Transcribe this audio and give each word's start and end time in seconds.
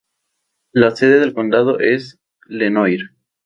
La 0.71 0.95
sede 0.95 1.19
del 1.19 1.35
condado 1.35 1.79
es 1.79 2.17
Lenoir. 2.47 3.11